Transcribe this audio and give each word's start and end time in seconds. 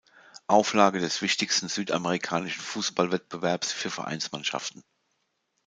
Auflage 0.47 0.99
des 0.99 1.21
wichtigsten 1.21 1.69
südamerikanischen 1.69 2.63
Fußballwettbewerbs 2.63 3.71
für 3.71 3.91
Vereinsmannschaften. 3.91 4.83